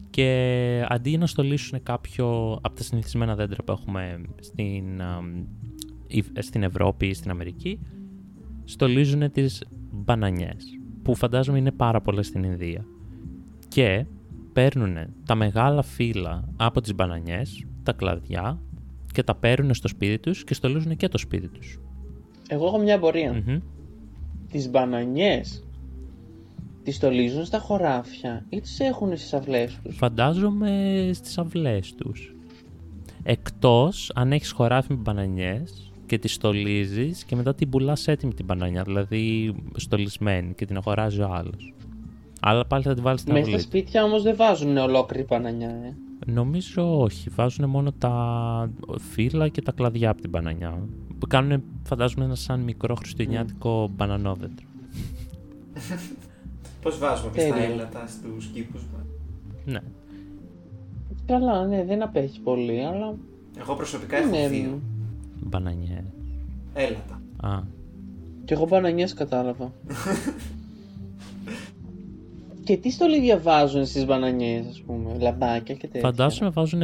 [0.09, 5.19] και αντί να στολίσουν κάποιο από τα συνηθισμένα δέντρα που έχουμε στην, α,
[5.74, 5.74] η-
[6.39, 7.79] στην Ευρώπη ή στην Αμερική,
[8.63, 12.85] στολίζουν τις μπανανιές, που φαντάζομαι είναι πάρα πολλές στην Ινδία.
[13.67, 14.05] Και
[14.53, 18.59] παίρνουν τα μεγάλα φύλλα από τις μπανανιές, τα κλαδιά,
[19.13, 21.79] και τα παίρνουν στο σπίτι τους και στολίζουν και το σπίτι τους.
[22.47, 23.33] Εγώ έχω μια απορία.
[23.33, 23.59] Μμμ.
[24.51, 25.65] Τις μπανανιές
[26.83, 32.35] Τις στολίζουν στα χωράφια ή τις έχουν στις αυλές τους; Φαντάζομαι στις αυλές τους.
[33.23, 38.45] Εκτός αν έχεις χωράφι με μπανανιές και τη στολίζεις και μετά την πουλάς έτοιμη την
[38.45, 41.73] μπανανιά, δηλαδή στολισμένη και την αγοράζει ο άλλος.
[42.41, 43.59] Αλλά πάλι θα τη βάλεις στην Μέσα αυλή.
[43.59, 45.95] στα σπίτια όμως δεν βάζουν ολόκληρη μπανανιά, ε.
[46.25, 47.29] Νομίζω όχι.
[47.29, 48.71] Βάζουν μόνο τα
[49.11, 50.87] φύλλα και τα κλαδιά από την μπανανιά.
[51.19, 54.65] Που κάνουν, φαντάζομαι, ένα σαν μικρό χριστουγεννιάτικο μπανανόδεντρο.
[56.81, 57.69] Πώς βάζουμε και στα Τέλεια.
[57.69, 59.05] έλατα στους κήπους μας;
[59.65, 59.79] Ναι.
[61.25, 63.15] Καλά, ναι, δεν απέχει πολύ, αλλά...
[63.59, 64.47] Εγώ προσωπικά έχω είναι...
[64.47, 64.81] δύο.
[65.43, 65.94] Μπανανιέ.
[66.77, 67.21] Έλατα.
[67.38, 67.61] Α,
[68.45, 69.71] Κι εγώ μπανανιές κατάλαβα.
[72.63, 76.81] και τι στολίδια βάζουν στις μπανανιές, ας πούμε, λαμπάκια και τέτοια; φαντάζομαι βάζουν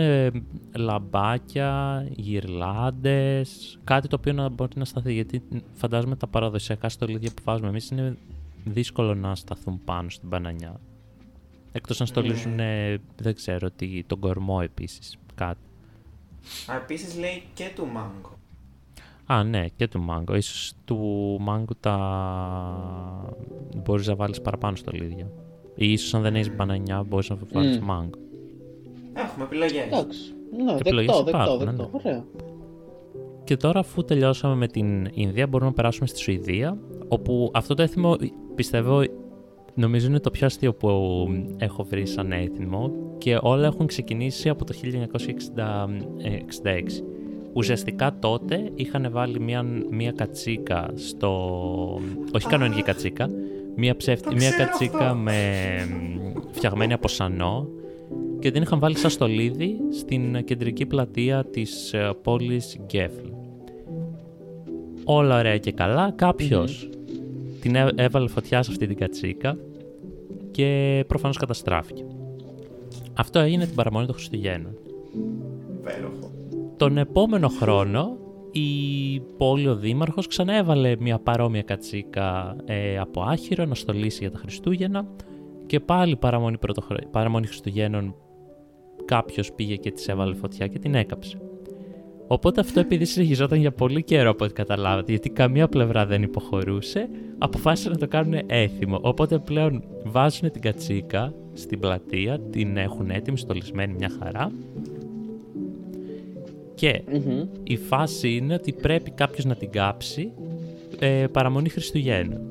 [0.76, 5.14] λαμπάκια, γυρλάντες, κάτι το οποίο να μπορεί να σταθεί.
[5.14, 5.42] Γιατί
[5.74, 8.18] φαντάζομαι τα παραδοσιακά στολίδια που βάζουμε εμείς είναι
[8.66, 10.80] δύσκολο να σταθούν πάνω στην μπανανιά.
[11.72, 15.60] Εκτός να στολίζουν, ε, δεν ξέρω, τι, τον κορμό επίσης, κάτι.
[16.72, 18.40] Α, επίσης λέει και του μάγκο.
[19.32, 20.36] Α, ναι, και του μάγκο.
[20.36, 20.98] Ίσως του
[21.40, 21.98] μάγκο τα
[23.84, 25.32] μπορείς να βάλεις παραπάνω στολίδια.
[25.76, 27.86] Ή ίσως αν δεν έχεις μπανανιά μπορείς να βάλεις Μμ.
[27.86, 28.20] μάγκο.
[29.14, 29.86] Έχουμε επιλογές.
[29.86, 30.34] Εντάξει,
[30.66, 31.90] ναι, Επιλογές δεκτό, δεκτό, υπάρχουν, δεκτό, ναι.
[31.92, 32.26] ωραίο.
[33.44, 37.82] Και τώρα αφού τελειώσαμε με την Ινδία μπορούμε να περάσουμε στη Σουηδία όπου αυτό το
[37.82, 38.16] έθιμο
[38.56, 39.04] πιστεύω
[39.74, 40.90] νομίζω είναι το πιο αστείο που
[41.58, 44.84] έχω βρει σαν έθιμο και όλα έχουν ξεκινήσει από το 1966.
[47.54, 51.30] Ουσιαστικά τότε είχαν βάλει μια, μια κατσίκα στο...
[52.32, 53.30] όχι κανονική κατσίκα,
[53.76, 55.16] μια, ψεύτη, Το μια ξέρω κατσίκα αυτό.
[55.16, 55.36] με
[56.52, 57.68] φτιαγμένη από σανό
[58.40, 63.28] και την είχαν βάλει σαν στολίδι στην κεντρική πλατεία της ε, πόλης Γκέφλ.
[65.04, 66.12] Όλα ωραία και καλά.
[66.16, 66.90] Κάποιος
[67.62, 69.58] την έ- έβαλε φωτιά σε αυτή την κατσίκα
[70.52, 72.06] και προφανώς καταστράφηκε.
[73.14, 74.78] Αυτό έγινε την παραμονή των Χριστουγέννων.
[75.80, 76.32] Υπέροχο.
[76.82, 78.18] Τον επόμενο χρόνο
[78.52, 84.32] η πόλη ο Δήμαρχος ξανά έβαλε μια παρόμοια κατσίκα ε, από άχυρο να στολίσει για
[84.32, 85.08] τα Χριστούγεννα
[85.66, 86.98] και πάλι παραμονή, πρωτοχρω...
[87.12, 88.16] παραμονή Χριστουγέννων
[89.06, 91.42] κάποιος πήγε και της έβαλε φωτιά και την έκαψε.
[92.28, 97.10] Οπότε αυτό επειδή συνεχιζόταν για πολύ καιρό από ό,τι καταλάβατε, γιατί καμία πλευρά δεν υποχωρούσε,
[97.38, 99.00] αποφάσισαν να το κάνουν έθιμο.
[99.02, 104.52] Οπότε πλέον βάζουν την κατσίκα στην πλατεία, την έχουν έτοιμη, στολισμένη μια χαρά
[106.82, 107.48] και Μμμ.
[107.64, 110.32] η φάση είναι ότι πρέπει κάποιος να την κάψει
[111.00, 112.42] ε, παραμονή Χριστουγέννων.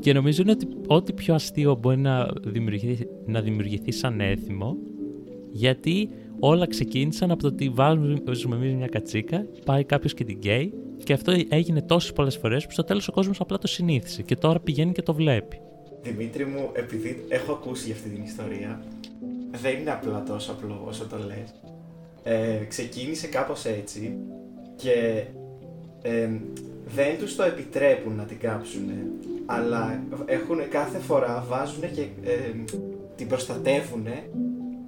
[0.00, 4.76] Και νομίζω είναι ότι ό,τι πιο αστείο μπορεί να δημιουργηθεί, να δημιουργηθεί σαν έθιμο,
[5.50, 10.72] γιατί όλα ξεκίνησαν από το ότι βάζουμε εμείς μια κατσίκα, πάει κάποιος και την καίει,
[11.04, 14.36] και αυτό έγινε τόσες πολλές φορές που στο τέλος ο κόσμος απλά το συνήθισε και
[14.36, 15.60] τώρα πηγαίνει και το βλέπει.
[16.02, 18.82] Δημήτρη μου, επειδή έχω ακούσει για αυτή την ιστορία,
[19.62, 21.71] δεν είναι απλά τόσο απλό όσο το λες.
[22.22, 24.16] Ε, ξεκίνησε κάπως έτσι
[24.76, 25.24] και
[26.02, 26.28] ε,
[26.94, 28.90] δεν τους το επιτρέπουν να την κάψουν,
[29.46, 32.34] αλλά έχουν κάθε φορά βάζουν και ε,
[33.16, 34.06] την προστατεύουν,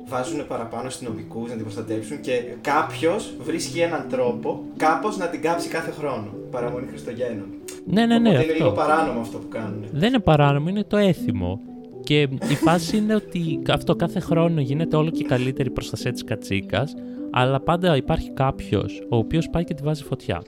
[0.05, 5.69] βάζουν παραπάνω αστυνομικούς να την προστατεύσουν και κάποιος βρίσκει έναν τρόπο κάπως να την κάψει
[5.69, 7.47] κάθε χρόνο, παραμονή Χριστουγέννων.
[7.87, 8.65] Ναι, ναι, ναι, Οπότε είναι αυτό.
[8.65, 9.85] λίγο παράνομο αυτό που κάνουν.
[9.93, 11.61] Δεν είναι παράνομο, είναι το έθιμο.
[12.05, 12.21] Και
[12.51, 16.95] η φάση είναι ότι αυτό κάθε χρόνο γίνεται όλο και καλύτερη προστασία της κατσίκας,
[17.37, 20.43] αλλά πάντα υπάρχει κάποιος ο οποίος πάει και τη βάζει φωτιά.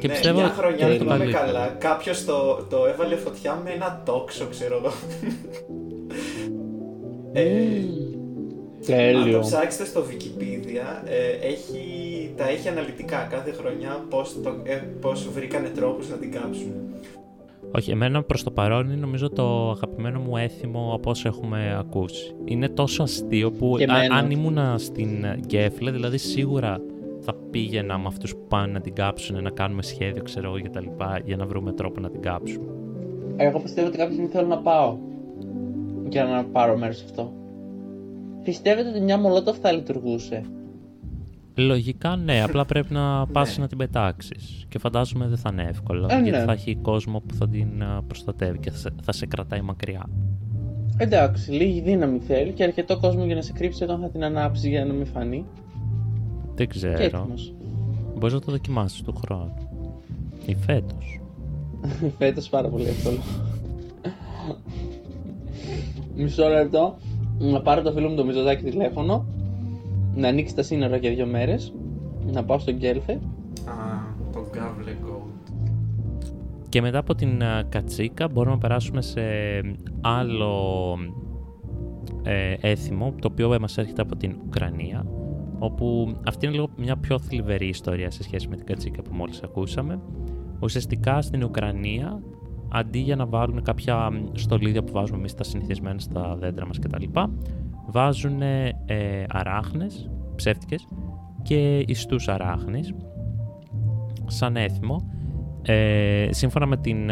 [0.00, 1.46] Και ναι, πιστεύω μια ότι χρονιά, είναι αν το θυμάμαι καλύτερο.
[1.46, 4.92] καλά, κάποιος το, το έβαλε φωτιά με ένα τόξο, ξέρω εγώ.
[7.32, 8.06] ε, αν
[8.80, 9.40] το Τέλειο.
[9.40, 11.80] ψάξετε στο Wikipedia, ε, έχει,
[12.36, 16.72] τα έχει αναλυτικά κάθε χρονιά πώς, το, ε, πώς βρήκανε τρόπους να την κάψουν.
[17.76, 22.34] Όχι, εμένα προς το παρόν είναι νομίζω το αγαπημένο μου έθιμο από όσο έχουμε ακούσει.
[22.44, 24.14] Είναι τόσο αστείο που Και α- εμένα.
[24.16, 26.80] αν ήμουνα στην ε, Γκέφλε, δηλαδή σίγουρα
[27.20, 30.70] θα πήγαινα με αυτούς που πάνε να την κάψουν, να κάνουμε σχέδιο, ξέρω εγώ, για
[30.70, 32.66] τα λοιπά, για να βρούμε τρόπο να την κάψουμε.
[33.36, 34.96] Εγώ πιστεύω ότι κάποια στιγμή θέλω να πάω
[36.08, 37.32] για να πάρω μέρος σε αυτό.
[38.44, 40.42] Πιστεύετε ότι μια μολότοφ θα λειτουργούσε;
[41.56, 43.62] Λογικά ναι, απλά πρέπει να πας Ναι.
[43.62, 44.64] να την πετάξεις.
[44.68, 46.44] Και φαντάζομαι δεν θα είναι εύκολο, Ε, γιατί ναι.
[46.44, 50.06] θα έχει κόσμο που θα την α, προστατεύει και θα σε, θα σε κρατάει μακριά.
[50.96, 54.68] Εντάξει, λίγη δύναμη θέλει και αρκετό κόσμο για να σε κρύψει όταν θα την ανάψει
[54.68, 55.44] για να μην φανεί.
[56.54, 57.02] Δεν Και ξέρω.
[57.02, 57.54] έτοιμος.
[58.18, 59.54] Μπορείς να το δοκιμάσεις του χρόνου.
[60.46, 61.20] Ή φέτος.
[62.18, 63.18] Φέτος πάρα πολύ εύκολο.
[66.16, 66.96] Μισό λεπτό.
[67.38, 69.24] Να πάρω το φίλο μου το Μιζοδάκι τηλέφωνο.
[70.14, 71.74] Να ανοίξει τα σύνορα για δύο μέρες.
[72.32, 73.12] Να πάω στον Γκέλφε.
[73.12, 73.20] Α,
[74.32, 75.52] το Gavle Gold.
[76.68, 79.22] Και μετά από την κατσίκα μπορούμε να περάσουμε σε
[80.00, 80.96] άλλο
[82.22, 85.06] ε, έθιμο, το οποίο μας έρχεται από την Ουκρανία,
[85.58, 89.42] όπου αυτή είναι λίγο μια πιο θλιβερή ιστορία σε σχέση με την κατσίκα που μόλις
[89.42, 90.00] ακούσαμε.
[90.60, 92.22] Ουσιαστικά στην Ουκρανία,
[92.68, 97.04] αντί για να βάλουν κάποια στολίδια που βάζουμε εμείς τα συνηθισμένα στα δέντρα μας κτλ,
[97.86, 100.88] βάζουν ε, αράχνες, ψεύτικες,
[101.42, 102.94] και ιστούς αράχνες,
[104.26, 105.08] σαν έθιμο,
[105.62, 107.04] ε, σύμφωνα με, την,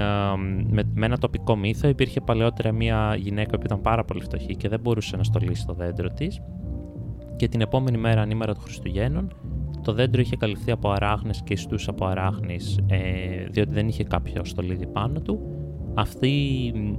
[0.68, 4.68] με, με, ένα τοπικό μύθο, υπήρχε παλαιότερα μια γυναίκα που ήταν πάρα πολύ φτωχή και
[4.68, 6.40] δεν μπορούσε να στολίσει το δέντρο της.
[7.37, 9.32] Και την επόμενη μέρα, ανήμερα των Χριστουγέννων,
[9.82, 12.98] το δέντρο είχε καλυφθεί από αράχνες και ιστούς από αράχνης, ε,
[13.50, 15.40] διότι δεν είχε κάποιο στολίδι πάνω του.
[15.94, 16.28] Αυτοί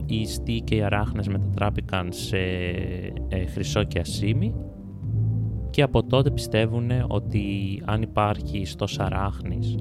[0.05, 2.37] οι ιστοί και οι αράχνες μετατράπηκαν σε
[3.27, 4.55] ε, χρυσό και ασίμι
[5.69, 7.43] και από τότε πιστεύουν ότι
[7.85, 9.75] αν υπάρχει ιστός αράχνης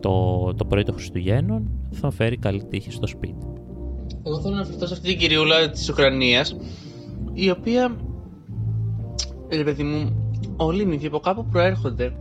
[0.00, 3.46] το, το πρωί των Χριστουγέννων θα φέρει καλή τύχη στο σπίτι.
[4.22, 6.56] Εγώ θέλω να αναφερθώ σε αυτή την κυριούλα της Ουκρανίας
[7.32, 7.96] η οποία,
[9.50, 12.12] ρε παιδί μου, όλοι οι μύθοι από κάπου προέρχονται.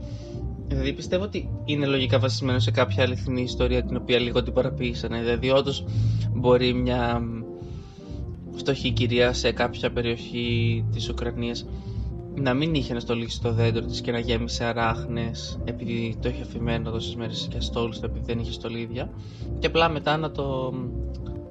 [0.69, 5.11] Δηλαδή πιστεύω ότι είναι λογικά βασισμένο σε κάποια αληθινή ιστορία την οποία λίγο την παραποίησαν.
[5.11, 5.85] Δηλαδή όντως
[6.33, 7.21] μπορεί μια
[8.55, 11.65] φτωχή κυρία σε κάποια περιοχή της Ουκρανίας
[12.35, 16.41] να μην είχε να στολίσει το δέντρο της και να γέμισε αράχνες επειδή το είχε
[16.41, 19.09] αφημένο τόσες μέρες και αστόλιστο επειδή δεν είχε στολίδια
[19.59, 20.73] και απλά μετά να το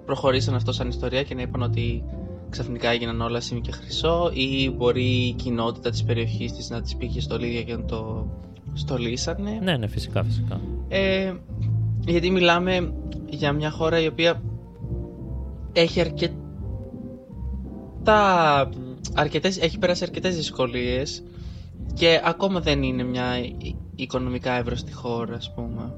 [0.05, 2.05] προχωρήσαν αυτό σαν ιστορία και να είπαν ότι
[2.51, 6.97] ξαφνικά έγιναν όλα σήμη και χρυσό ή μπορεί η κοινότητα της περιοχής της να της
[6.97, 8.29] πήγε στολίδια και να το
[8.73, 9.59] στολίσανε.
[9.63, 10.61] Ναι, ναι, φυσικά, φυσικά.
[10.89, 11.33] Ε,
[12.01, 12.93] γιατί μιλάμε
[13.27, 14.43] για μια χώρα η οποία
[15.73, 16.39] έχει αρκετά
[19.15, 21.23] αρκετές, έχει περάσει αρκετές δυσκολίες
[21.95, 23.25] και ακόμα δεν είναι μια
[23.95, 25.95] οικονομικά εύρωστη χώρα, ας πούμε.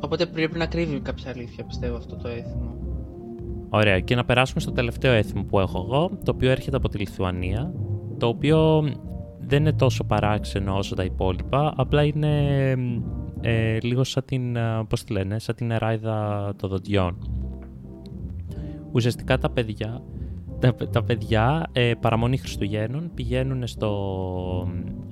[0.00, 2.76] Οπότε πρέπει να κρύβει κάποια αλήθεια, πιστεύω, αυτό το έθιμο.
[3.68, 4.00] Ωραία.
[4.00, 7.72] Και να περάσουμε στο τελευταίο έθιμο που έχω εγώ, το οποίο έρχεται από τη Λιθουανία,
[8.18, 8.84] το οποίο
[9.46, 12.70] δεν είναι τόσο παράξενο όσο τα υπόλοιπα, απλά είναι
[13.40, 17.16] ε, λίγο σαν την, ε, πώς τη λένε, σαν την εράιδα των δοντιών.
[18.92, 20.02] Ουσιαστικά τα παιδιά
[20.62, 23.92] τα, τα παιδιά ε, παραμονή Χριστουγέννων πηγαίνουν στο,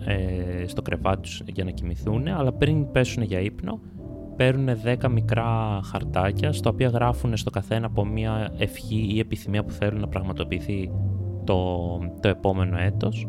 [0.05, 3.81] ε, στο κρεβάτι τους για να κοιμηθούν, αλλά πριν πέσουν για ύπνο
[4.37, 4.69] παίρνουν
[5.03, 10.01] 10 μικρά χαρτάκια, στα οποία γράφουν στο καθένα από μια ευχή ή επιθυμία που θέλουν
[10.01, 10.91] να πραγματοποιηθεί
[11.45, 13.29] το, το επόμενο έτος.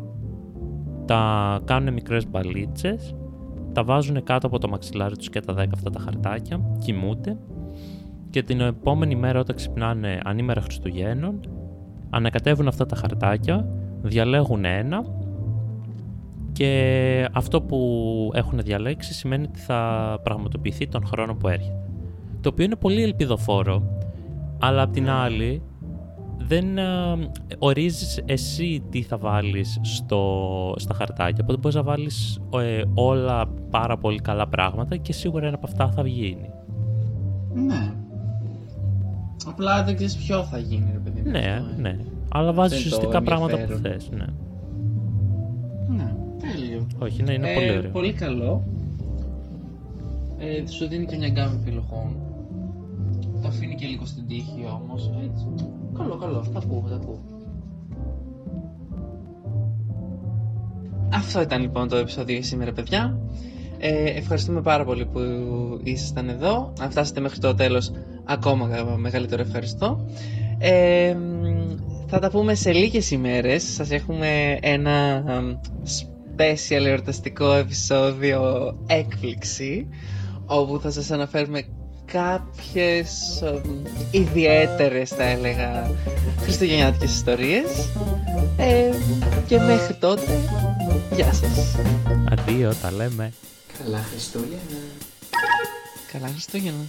[1.12, 3.14] Τα κάνουν μικρές μπαλίτσες,
[3.72, 7.36] τα βάζουν κάτω από το μαξιλάρι τους και τα 10 αυτά τα χαρτάκια, κοιμούνται
[8.30, 11.40] και την επόμενη μέρα όταν ξυπνάνε ανήμερα Χριστουγέννων
[12.10, 13.68] ανακατεύουν αυτά τα χαρτάκια,
[14.02, 15.04] διαλέγουν ένα
[16.52, 21.88] και αυτό που έχουν διαλέξει σημαίνει ότι θα πραγματοποιηθεί τον χρόνο που έρχεται.
[22.40, 23.82] Το οποίο είναι πολύ ελπιδοφόρο,
[24.58, 25.62] αλλά απ' την άλλη
[26.46, 26.84] δεν ε,
[27.58, 33.96] ορίζεις εσύ τι θα βάλεις στο, στα χαρτάκια, οπότε μπορείς να βάλεις ε, όλα πάρα
[33.98, 36.50] πολύ καλά πράγματα και σίγουρα ένα από αυτά θα γίνει.
[37.54, 37.92] Ναι.
[39.46, 41.30] Απλά δεν ξέρεις ποιο θα γίνει, ρε παιδί.
[41.30, 41.80] Ναι, ε.
[41.80, 41.98] ναι.
[42.28, 44.10] Αλλά βάζεις ουσιαστικά πράγματα που θες.
[44.10, 44.24] Ναι.
[45.88, 46.86] ναι, τέλειο.
[46.98, 47.90] Όχι, ναι, είναι ε, πολύ ωραίο.
[47.90, 48.62] Πολύ καλό.
[50.38, 52.16] Ε, σου δίνει και μια γκάμη επιλογών.
[53.42, 55.10] Το αφήνει και λίγο στην τύχη όμως.
[55.98, 56.44] Καλό, καλό.
[56.52, 57.18] Τα ακούω, τα ακούω.
[61.12, 63.18] Αυτό ήταν λοιπόν το επεισόδιο για σήμερα, παιδιά.
[63.78, 65.20] Ε, ευχαριστούμε πάρα πολύ που
[65.82, 66.72] ήσασταν εδώ.
[66.80, 67.92] Αν φτάσετε μέχρι το τέλος,
[68.24, 70.06] ακόμα μεγαλύτερο ευχαριστώ.
[70.58, 71.16] Ε,
[72.06, 73.62] θα τα πούμε σε λίγες ημέρες.
[73.62, 75.22] Σας έχουμε ένα
[76.36, 79.88] special εορταστικό επεισόδιο έκπληξη
[80.46, 81.62] όπου θα σας αναφέρουμε
[82.12, 83.42] κάποιες
[84.10, 85.90] ιδιαίτερες θα έλεγα
[86.40, 87.88] χριστουγεννιάτικες ιστορίες.
[88.56, 88.90] Ε,
[89.46, 90.40] και μέχρι τότε
[91.14, 91.76] γεια σας.
[92.30, 93.32] Αντίο, τα λέμε.
[93.78, 94.58] Καλά Χριστούγεννα.
[96.12, 96.84] Καλά Χριστούγεννα